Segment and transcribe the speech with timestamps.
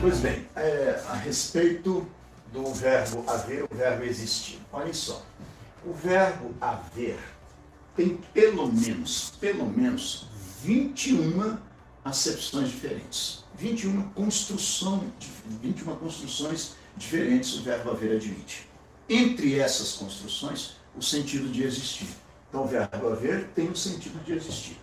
[0.00, 2.06] Pois bem, é, a respeito
[2.52, 4.60] do verbo haver, o verbo existir.
[4.70, 5.24] Olhem só,
[5.84, 7.18] o verbo haver
[7.96, 10.28] tem pelo menos, pelo menos
[10.62, 11.56] 21
[12.04, 13.44] acepções diferentes.
[13.58, 15.02] 21 construção,
[15.62, 18.68] 21 construções diferentes o verbo haver admite.
[19.08, 22.08] Entre essas construções, o sentido de existir.
[22.48, 24.76] Então, o verbo haver tem o sentido de existir.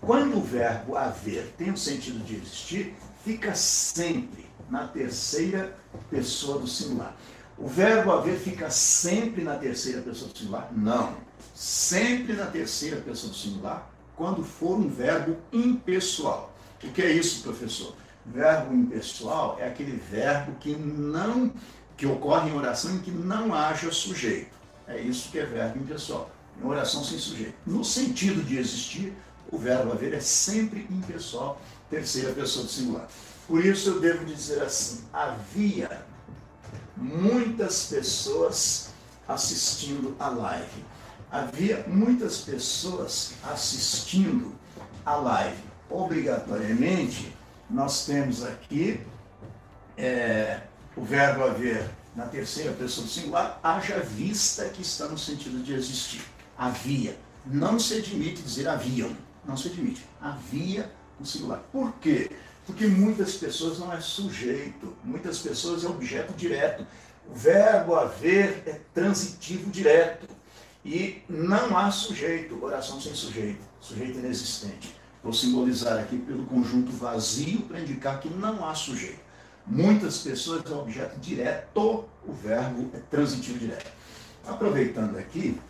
[0.00, 5.76] Quando o verbo haver tem o sentido de existir, fica sempre na terceira
[6.08, 7.14] pessoa do singular.
[7.58, 10.72] O verbo haver fica sempre na terceira pessoa do singular?
[10.72, 11.14] Não.
[11.54, 16.56] Sempre na terceira pessoa do singular, quando for um verbo impessoal.
[16.82, 17.94] O que é isso, professor?
[18.24, 21.52] Verbo impessoal é aquele verbo que não
[21.94, 24.56] que ocorre em oração em que não haja sujeito.
[24.88, 26.30] É isso que é verbo impessoal.
[26.58, 27.54] Em oração sem sujeito.
[27.66, 29.12] No sentido de existir,
[29.50, 31.60] o verbo haver é sempre impessoal,
[31.90, 33.08] terceira pessoa do singular.
[33.46, 36.02] Por isso eu devo dizer assim: havia
[36.96, 38.90] muitas pessoas
[39.26, 40.84] assistindo a live.
[41.30, 44.54] Havia muitas pessoas assistindo
[45.04, 45.62] a live.
[45.88, 47.34] Obrigatoriamente,
[47.68, 49.00] nós temos aqui
[49.96, 50.60] é,
[50.96, 55.72] o verbo haver na terceira pessoa do singular, haja vista que está no sentido de
[55.72, 56.22] existir.
[56.56, 57.16] Havia.
[57.46, 59.16] Não se admite dizer haviam.
[59.44, 60.04] Não se admite.
[60.20, 61.62] Havia no singular.
[61.72, 62.30] Por quê?
[62.66, 66.86] Porque muitas pessoas não é sujeito, muitas pessoas é objeto direto.
[67.28, 70.28] O verbo haver é transitivo direto.
[70.84, 74.96] E não há sujeito, oração sem sujeito, sujeito inexistente.
[75.22, 79.20] Vou simbolizar aqui pelo conjunto vazio para indicar que não há sujeito.
[79.64, 83.92] Muitas pessoas é objeto direto, o verbo é transitivo direto.
[84.44, 85.60] Aproveitando aqui,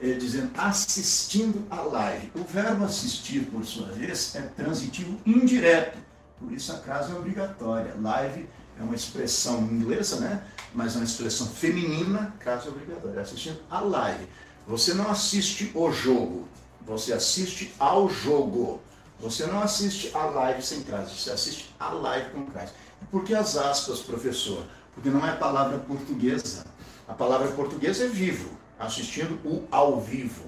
[0.00, 2.30] é, dizendo assistindo a live.
[2.34, 5.98] O verbo assistir, por sua vez, é transitivo indireto.
[6.38, 7.94] Por isso a crase é obrigatória.
[8.00, 10.42] Live é uma expressão inglesa, né?
[10.74, 13.20] Mas é uma expressão feminina, crase é obrigatória.
[13.20, 14.26] Assistindo a live.
[14.66, 16.48] Você não assiste o jogo,
[16.84, 18.80] você assiste ao jogo.
[19.18, 22.72] Você não assiste a live sem crase, você assiste a live com crase.
[23.10, 24.62] Por que as aspas, professor?
[24.94, 26.66] Porque não é palavra portuguesa.
[27.08, 30.44] A palavra portuguesa é vivo, assistindo o ao vivo.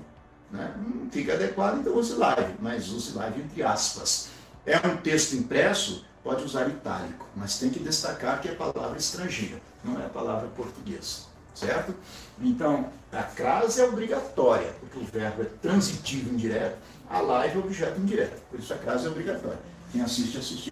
[0.51, 0.75] Né?
[0.77, 4.29] Não fica adequado, então use live, mas use live entre aspas.
[4.65, 9.61] É um texto impresso, pode usar itálico, mas tem que destacar que é palavra estrangeira,
[9.85, 11.23] não é a palavra portuguesa,
[11.55, 11.95] certo?
[12.41, 16.79] Então, a crase é obrigatória, porque o verbo é transitivo indireto,
[17.09, 19.59] a live é objeto indireto, por isso a crase é obrigatória.
[19.91, 20.71] Quem assiste, assiste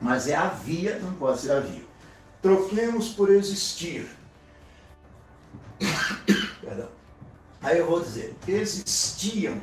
[0.00, 1.82] Mas é havia, não pode ser havia.
[2.40, 4.08] Troquemos por existir.
[7.62, 9.60] Aí eu vou dizer, existiam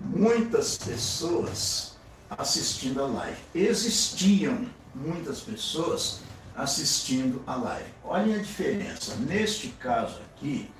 [0.00, 1.96] muitas pessoas
[2.30, 3.38] assistindo a live.
[3.54, 6.20] Existiam muitas pessoas
[6.54, 7.88] assistindo a live.
[8.04, 9.14] Olhem a diferença.
[9.16, 10.70] Neste caso aqui,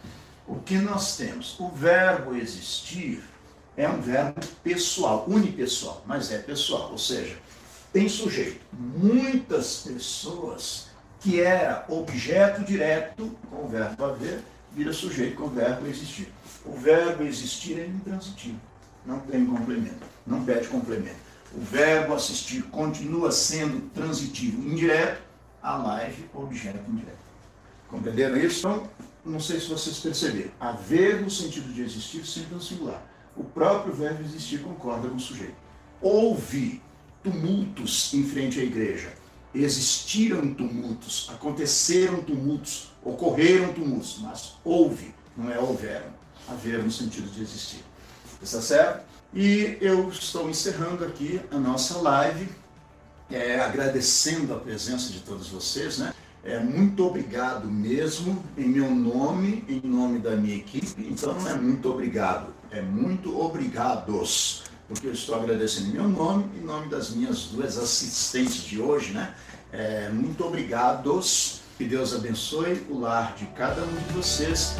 [0.47, 1.58] o que nós temos?
[1.58, 3.22] O verbo existir
[3.76, 7.36] é um verbo pessoal, unipessoal, mas é pessoal, ou seja,
[7.92, 8.60] tem sujeito.
[8.72, 10.88] Muitas pessoas
[11.20, 14.42] que era objeto direto com o verbo haver,
[14.76, 16.28] vira sujeito com o verbo existir.
[16.64, 18.60] O verbo existir é intransitivo,
[19.04, 21.26] não tem complemento, não pede complemento
[21.56, 25.22] o verbo assistir continua sendo transitivo indireto,
[25.62, 27.16] a live objeto indireto.
[27.88, 28.59] Compreenderam isso?
[28.59, 28.88] Então,
[29.25, 30.50] não sei se vocês perceberam.
[30.60, 33.03] Haver no sentido de existir sempre no singular.
[33.34, 35.56] O próprio verbo existir concorda com o sujeito.
[36.00, 36.82] Houve
[37.22, 39.12] tumultos em frente à igreja.
[39.54, 46.17] Existiram tumultos, aconteceram tumultos, ocorreram tumultos, mas houve, não é houveram.
[46.49, 47.84] Haver no sentido de existir.
[48.43, 49.05] Está certo?
[49.34, 52.49] E eu estou encerrando aqui a nossa live,
[53.31, 56.12] é, agradecendo a presença de todos vocês, né?
[56.45, 60.95] É, muito obrigado mesmo, em meu nome, em nome da minha equipe.
[61.11, 66.45] Então não é muito obrigado, é muito obrigados, porque eu estou agradecendo em meu nome,
[66.56, 69.34] em nome das minhas duas assistentes de hoje, né?
[69.72, 74.77] É, muito obrigados, que Deus abençoe o lar de cada um de vocês